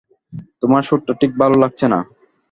তোমার 0.61 0.81
সুরটা 0.83 1.13
ঠিক 1.21 1.31
ভালো 1.37 1.55
লাগছে 1.59 1.85
না। 1.93 1.99